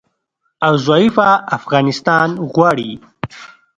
[0.65, 1.27] او ضعیفه
[1.57, 2.91] افغانستان غواړي